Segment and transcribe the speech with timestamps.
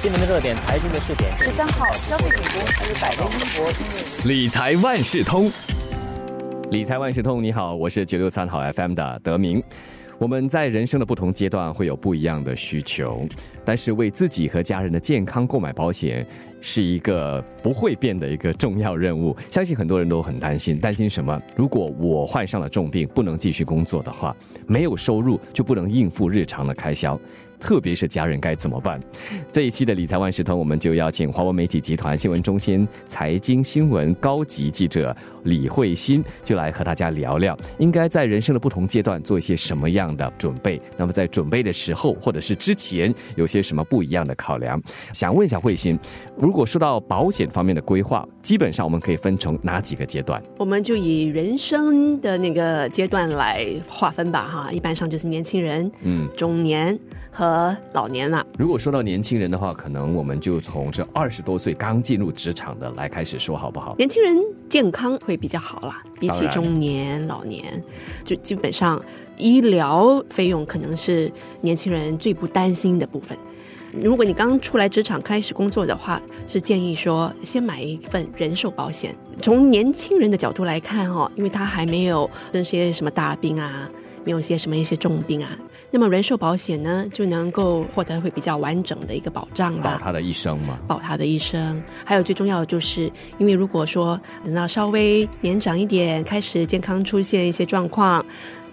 [0.00, 1.36] 新闻的热点，财经的热点。
[1.38, 5.50] 十三号，消费品公司百威英博理财万事通，
[6.70, 9.60] 理财万事通，你好，我是九六三号 FM 的德明。
[10.16, 13.26] 我们在人生的不同阶段会有不一样的需求，
[13.64, 16.24] 但是为自己和家人的健康购买保险
[16.60, 19.36] 是一个不会变的一个重要任务。
[19.50, 21.36] 相信很多人都很担心，担心什么？
[21.56, 24.36] 如果我患上了重病，不能继续工作的话，
[24.66, 27.20] 没有收入就不能应付日常的开销。
[27.58, 29.00] 特别是家人该怎么办？
[29.52, 35.16] 这一期的理财万事通，我们就邀请华为媒体集团新闻中心财经新闻高级记者
[35.48, 40.80] 李慧欣，就来和大家聊聊，应该在人生的不同阶段做一些什么样的准备。
[40.96, 44.80] 那么在准备的时候，或者是之前，有些什么不一样的考量？
[45.12, 45.98] 想问一下慧欣，
[46.36, 50.42] 如果说到保险方面的规划，基本上我们可以分成哪几个阶段？
[50.58, 56.98] 我们就以人生的那个阶段来划分吧，哈，一般上就是年轻人、嗯，中年
[57.30, 58.44] 和老年了。
[58.58, 63.94] 如果说到年轻人的话，可能我们就从这二十多岁刚进入职场的来开始说，好不好？
[63.96, 64.36] 年轻人
[64.68, 67.82] 健康会比较好啦，比起中年、老年，
[68.24, 69.02] 就基本上
[69.36, 71.30] 医疗费用可能是
[71.60, 73.36] 年轻人最不担心的部分。
[74.02, 79.16] 如果你刚出来职场开始工作的话，是建议说先买一份人寿保险。
[79.40, 83.88] 从年轻人的角度来看哦，因为他还没有那些什么大病啊，
[84.28, 85.58] 没有些什么一些重病啊，
[85.90, 89.82] 那么人寿保险呢就能够获得会比较完整的一个保障啦。
[89.82, 90.78] 保他的一生嘛。
[90.86, 91.82] 保他的一生。
[92.04, 98.22] 还有最重要的就是，因为如果说等到稍微年长一点，开始健康出现一些状况，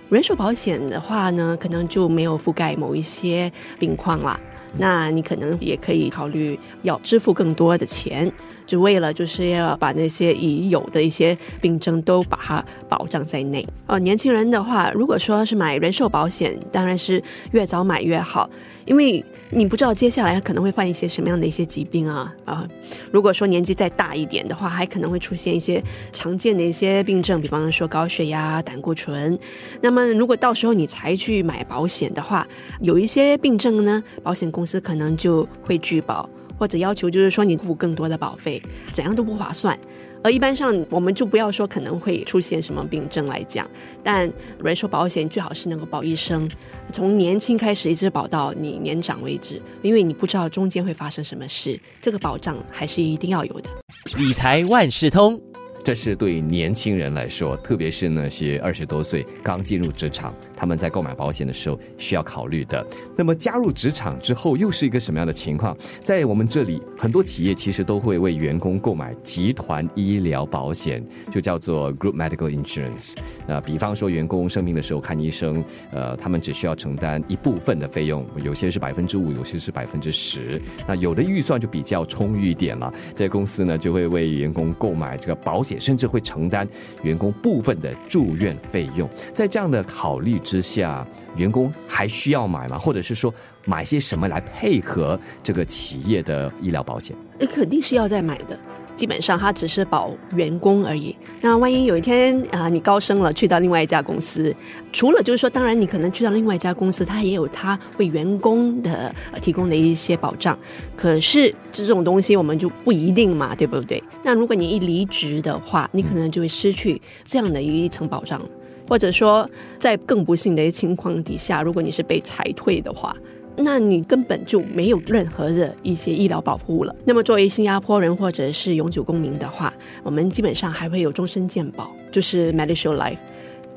[0.09, 4.38] 人寿保险的话呢，可能就没有覆盖某一些病况啦。
[4.78, 8.30] 那你可能也可以考虑要支付更多的钱，
[8.66, 13.66] 就为了就是要把那些已有的一些病症都把它保障在内。
[13.88, 18.49] 哦，年轻人的话，如果说是买人寿保险，当然是越早买越好，
[18.85, 22.67] 因为你不知道接下来可能会患一些什么样的一些疾病啊啊！
[23.11, 29.38] 如果说年纪再大一点的话，还可能会出现一些常见的一些病症，比方说高血压、胆固醇。
[29.81, 32.45] 那么如果到时候你才去买保险的话，
[32.81, 38.61] 有一些病症呢，保险公司可能就会拒保，或者要求就是说你付更多的保费，
[38.91, 39.77] 怎样都不划算。
[40.23, 43.69] 而一般上，我们就不要说可能会出现什么病症来讲，
[44.03, 44.27] 但
[44.63, 46.49] 人寿保险最好是能够保一生，
[46.91, 53.69] 从年轻开始一直保到你年长为止，因为你不知道中间会发生什么事，这个保障还是一定要有的。
[54.17, 55.39] 理财万事通，
[55.85, 62.84] 这是对年轻人来说，特别是那些二十多岁刚进入职场，他们在购买保险的时候需要考虑的。
[63.16, 65.78] 那么加入职场之后，又是一个什么样的情况？
[66.03, 73.13] 在我们这里，很多企业其实都会为员工购买集团医疗保险，就叫做 Group Medical Insurance。
[73.46, 80.59] 那比方说，员工生病的时候看医生，呃，他们只需要承担一部分的费用，有些是百分之五，有些是百分之十。
[80.88, 86.68] 那有的预算就比较充裕一点了，这公司呢就会为员工购买这个保险，甚至会承担
[87.03, 89.09] 员工部分的住院费用。
[89.34, 91.06] 在这样的考虑之下，
[91.36, 92.78] 员工还需要买吗？
[92.78, 93.34] 或者是说
[93.66, 97.16] 买些什么来配合这个企业的医疗保险？
[97.40, 98.58] 那肯定是要再买的。
[98.95, 101.16] 基本上，它只是保员工而已。
[101.41, 104.56] 那万一有一天啊，你高升了，去到另外一家公司，
[104.94, 110.57] 除了就是说，当然你可能去到另外一家公司，它也有它为员工的、呃、提供的一些保障。
[110.95, 114.01] 可是这种东西我们就不一定嘛，对不对？
[114.23, 118.41] 那如果你一离职的话，你可能就会失去这样的一层保障。
[118.88, 123.16] 或者说，在更不幸的一情况底下，如果你是被裁退的话，
[123.57, 126.95] 那你根本就没有任何的一些医疗保护了。
[127.05, 129.73] 那么作为新加坡人或者是永久公民的话，
[130.03, 133.19] 我们基本上还会有终身健保，就是 Medishield Life。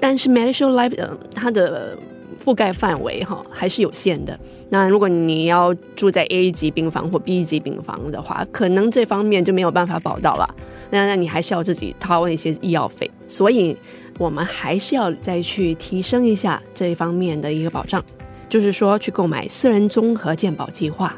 [0.00, 1.96] 但是 Medishield Life 呃，它的
[2.44, 4.38] 覆盖范围哈还是有限的。
[4.70, 10.54] 那如果你要住在 A 级病房或 B 级病房的话，可能这方面就没有办法保到了。
[10.90, 13.10] 那那你还是要自己掏一些医药费。
[13.28, 13.76] 所以
[14.18, 18.02] 我们还是要再去提升一下这一方面的一个保障。
[18.48, 21.14] 就是说去购买私人综合健保计划，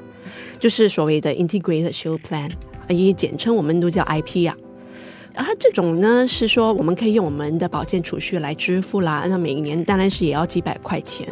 [0.59, 2.51] 就是所谓的 Integrated Shield Plan，
[2.89, 4.57] 也简称我们都叫 IP 呀、
[5.34, 5.45] 啊。
[5.45, 11.27] 它这种呢是说我们可以用我们的保健储蓄来支付啦，那每一年当然是也要几百块钱。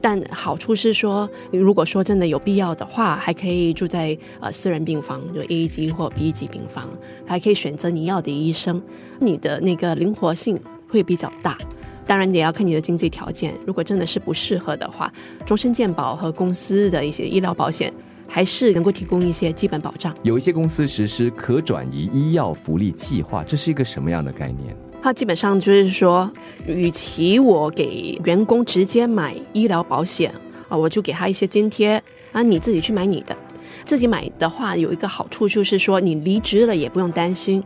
[0.00, 6.86] 但好处是说，如果说真的有必要的话，还可以住在呃私人病房，就 A 级或 B 级病房，
[7.26, 8.82] 还可以选择你要的医生，
[9.18, 11.56] 你的那个灵活性会比较大。
[12.06, 15.12] 当然也要看你的经济条件，如果真的是不适合的话，
[15.46, 17.92] 终身健保和公司的一些医疗保险
[18.28, 20.14] 还是能够提供一些基本保障。
[20.22, 24.76] 有一些公司实施可转移医药福利计划，这是一个什么样的概念？
[25.02, 26.30] 它基本上就是说，
[26.66, 30.32] 与其我给员工直接买医疗保险
[30.68, 32.02] 啊，我就给他一些津贴
[32.32, 33.36] 啊，你自己去买你的。
[33.84, 37.62] 自己买的话，有一个好处就是说，你离职了也不用担心。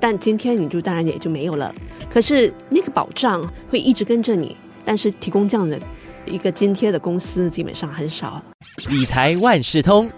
[0.00, 1.74] 但今天你就当然也就没有了。
[2.10, 5.78] 可是那个保障会一直跟着你，但是提供这样的
[6.26, 8.42] 一个津贴的公司基本上很少。
[8.88, 10.08] 理财万事通。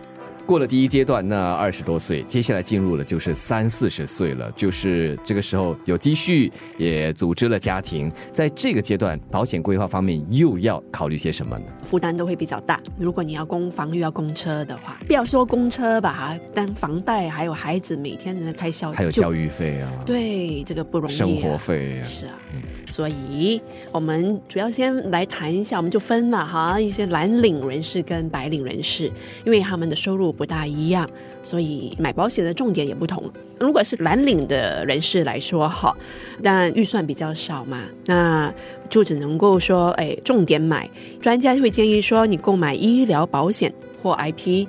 [0.50, 11.66] 过了第一阶段，那二十多岁，接下来进入了就是三四十岁了，就是这个时候有积蓄，也组织了家庭，在这个阶段，保险规划方面又要考虑些什么呢？
[11.84, 12.80] 负担都会比较大。
[12.98, 23.62] 如果你要供房又要供车的话，不要说供车吧，但房贷还有孩子每天的开销，还有教育费啊，对，这个不容易，生活费啊是啊，嗯所以
[23.92, 29.04] 我们主要先来谈一下，我们就分了哈，一些蓝领人士跟白领人士，
[29.46, 30.34] 因为他们的收入。
[30.40, 31.06] 不大一样，
[31.42, 33.22] 所以买保险的重点也不同。
[33.58, 35.94] 如果是蓝领的人士来说，哈，
[36.42, 38.50] 但预算比较少嘛，那
[38.88, 40.88] 就只能够说，哎，重点买。
[41.20, 43.70] 专家会建议说，你购买医疗保险
[44.02, 44.66] 或 IP，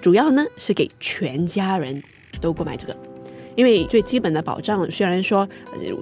[0.00, 2.00] 主要呢是给全家人
[2.40, 2.96] 都购买这个，
[3.56, 5.48] 因为最基本的保障，虽然说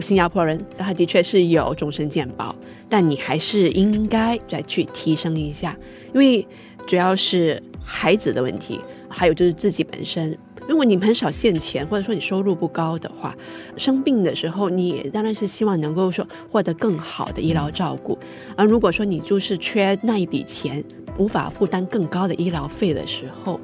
[0.02, 2.54] 新加坡人他的确是有终身健保，
[2.90, 5.74] 但你还是应该再去提升一下，
[6.12, 6.46] 因为
[6.86, 8.78] 主要是孩子的问题。
[9.08, 10.36] 还有就是自己本身，
[10.68, 13.34] 如果你很少现钱，或者说你收入不高的话，
[13.76, 18.18] 生病的时候，你当然是希望能够说获得更好的医疗照顾。
[18.56, 20.84] 而如果说你就是缺那一笔钱，
[21.16, 23.58] 无法负担更高的医疗费的时候，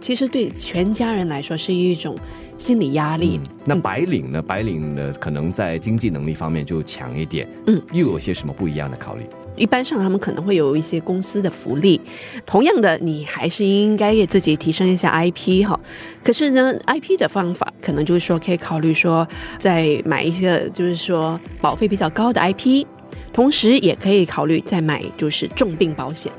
[0.00, 2.16] 其实对全家人来说是一种
[2.56, 3.40] 心理压力。
[3.64, 4.42] 那白领呢？
[4.42, 7.48] 白领呢，可能在经济能力方面就强一点。
[7.66, 9.24] 嗯，又有些什么不一样的考虑？
[9.56, 12.00] 一般上，他们可能会有一些公司的福利。
[12.44, 15.78] 同样的，你还是应该自己提升一下 IP 哈。
[16.22, 19.26] 可是呢，IP 的方法可能就是说，可以考虑说，
[19.58, 22.84] 再买一些就是说保费比较高的 IP，
[23.32, 26.32] 同时也可以考虑再买就是重病保险。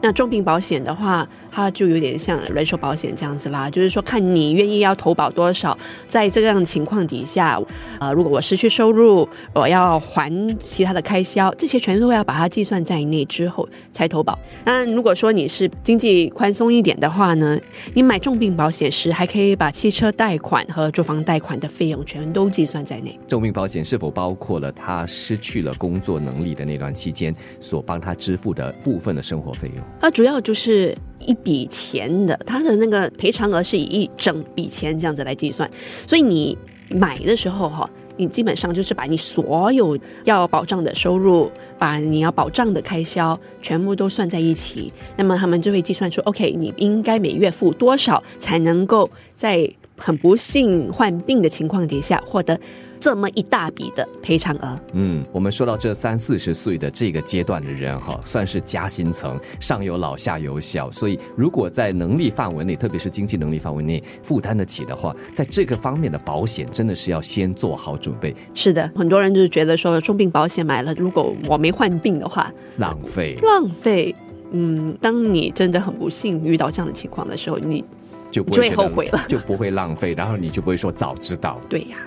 [0.00, 1.26] 那重病保险的话，
[1.58, 5.76] 它就有点像人寿保险这样子啦，就是说看你愿意要投保多少，
[6.06, 7.60] 在这样情况底下，
[7.98, 14.38] 呃，如果我失去收入，我要还其他的开销，这些全都要把它计算在内之后才投保。
[14.62, 17.58] 当然，如果说你是经济宽松一点的话呢，
[17.92, 23.18] 你买重病保险时还可以把汽车贷款和住房贷款的费用全都计算在内。
[23.26, 29.84] 重病保险是否包括了他失去了工作能力的那段期间所帮他支付的部分的生活费用？
[30.00, 35.68] 啊，主要就是一笔钱的，它的那个赔偿额是以一整笔钱这样子来计算，
[36.06, 36.56] 所以你
[36.90, 52.58] 买的时候哈，你基本上就是把你所有要保障的收入，把你要保障的开销全部都算在一起，那么他们就会计算出，OK，你应该每月付多少才能够在很不幸患病的情况底下获得。
[53.00, 68.34] 这么一大笔的赔偿额，嗯，我们说到这三四十岁的这个阶段的人哈，算是夹心层，上有老下有小，所以如果在能力范围内，特别是经济能力范围内负担得起的话，在这个方面的保险真的是要先做好准备。
[68.54, 74.14] 是的，很多人就是觉得说重病保险买了，如果我没患病的话，浪费，浪费。
[74.50, 77.84] 嗯，当你真的很不幸遇到这样的情况的时候，你
[78.30, 81.60] 就不会后悔了，就不会浪费，然后你就不会说早知道。
[81.68, 81.98] 对呀。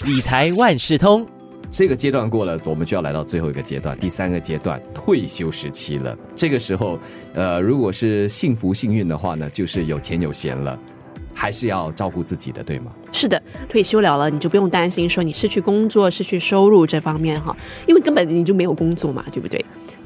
[0.00, 1.24] 理财万事通，
[1.70, 6.16] 这个阶段过了，我们就要来到最后一个阶段，第三个阶段退休时期了。
[6.34, 6.98] 这个时候，
[7.34, 10.76] 呃，如果是幸福幸运的话呢，就是有钱有闲了，
[11.34, 12.90] 还是要照顾自己的，对吗？
[13.12, 17.54] 是的，退休了了，你就不用担心说你失去工作、失去收入这方面哈，
[17.86, 19.62] 因为根本你就没有工作嘛，对不对？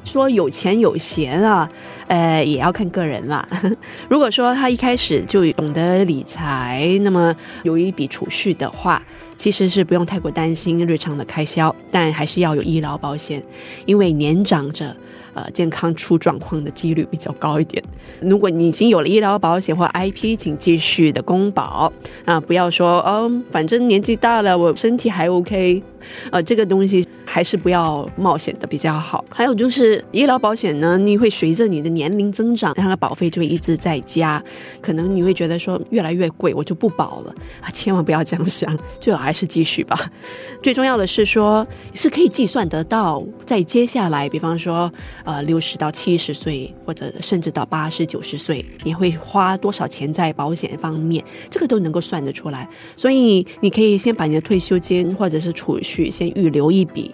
[0.07, 1.69] 说有钱有闲啊，
[2.07, 3.47] 呃，也要看个人啦。
[4.09, 9.03] 如果说他一开始就懂得理财，那么有一笔储蓄的话，
[9.35, 13.43] 其实是不用太过担心日常的开销，但还是要有医疗保险，
[13.85, 14.95] 因为年长者。
[15.33, 17.83] 呃，健康出状况的几率比较高一点。
[18.19, 21.93] 如果你已经有了医疗保险或 IP，请继续的公保
[22.25, 25.83] 啊，不要说哦，反正年纪大了，我身体还 OK。
[26.31, 27.06] 呃，这个东西
[27.37, 29.23] 还是不要冒险的比较好。
[29.29, 34.43] 还有就是医疗保险呢，你会随着你的年龄增长，它的保费就会一直在加，
[34.81, 37.35] 可能你会觉得说越来越贵，我就不保了。
[37.61, 37.69] 啊！
[37.69, 39.95] 千万不要这样想，最好还是继续吧。
[40.63, 41.63] 最重要的是说，
[41.93, 44.91] 是可以计算得到，在接下来，比方说。
[45.23, 51.23] 呃，六十到七十岁，或者甚至到八十九十岁，你会花多少钱在保险方面？
[51.51, 52.67] 这个都能够算得出来。
[52.95, 57.13] 所以你可以先把你的退休金或者是储蓄先预留一笔，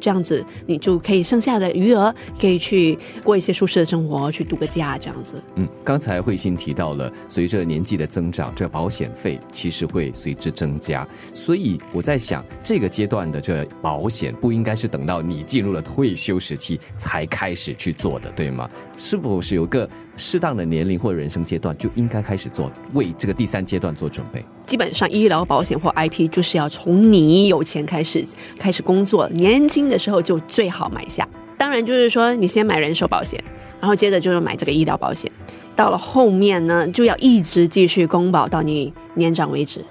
[0.00, 5.40] 这样子你就可以剩下的余额可以去过一些舒适的生活，去度个假这样子。
[5.56, 18.68] 嗯，刚才慧心提到了，随着年纪的增长，这保险费其实会随之增加，所以我在想，这个阶段的这保险不应该是等到你进入了退休时期才开始去做的，对吗？
[18.96, 24.44] 是否是有个适当的年龄或人生阶段就应该开始做，为这个第三阶段做准备？
[24.66, 28.24] 基本上，医疗保险或 IP 就是要从你有钱开始
[28.56, 31.28] 开始工作，年轻的时候就最好买下。
[31.58, 33.42] 当然，就是说你先买人寿保险，
[33.80, 35.30] 然后接着就是买这个医疗保险，
[35.76, 39.84] 到了后面呢，就要一直继续公保到你年长为止。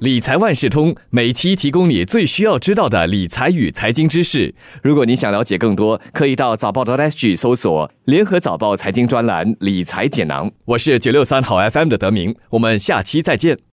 [0.00, 4.54] 理财万事通每期提供你最需要知道的理财与财经知识。
[4.82, 10.50] 如果你想了解更多，可以到早报的 SG 搜索联合早报财经专栏理财简囊。
[10.66, 13.64] 我是九六三好 FM 的德明，我们下期再见。